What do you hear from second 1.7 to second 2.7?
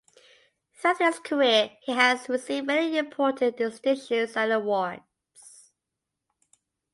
he has received